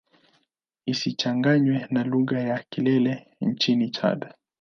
[0.91, 4.19] Isichanganywe na lugha ya Kilele nchini Chad.